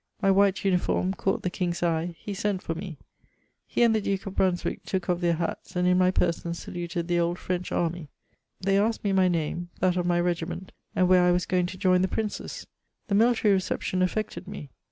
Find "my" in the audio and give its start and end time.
0.19-0.31, 5.99-6.09, 9.13-9.29, 10.03-10.19